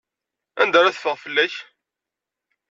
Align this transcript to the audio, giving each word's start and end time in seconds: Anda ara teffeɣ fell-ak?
Anda 0.61 0.77
ara 0.79 0.95
teffeɣ 0.95 1.15
fell-ak? 1.23 1.55